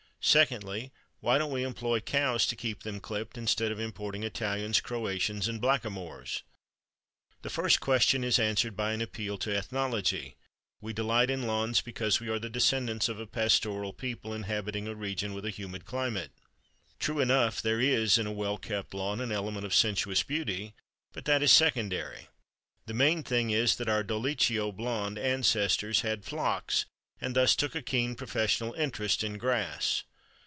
[0.23, 5.47] Secondly, why don't we employ cows to keep them clipped, instead of importing Italians, Croatians
[5.47, 6.43] and blackamoors?
[7.41, 10.35] The first question is answered by an appeal to ethnology:
[10.79, 14.93] we delight in lawns because we are the descendants of "a pastoral people inhabiting a
[14.93, 16.31] region with a humid climate."
[16.99, 20.75] True enough, there is in a well kept lawn "an element of sensuous beauty,"
[21.13, 22.27] but that is secondary:
[22.85, 26.85] the main thing is that our dolicho blond ancestors had flocks,
[27.19, 30.03] and thus took a keen professional interest in grass.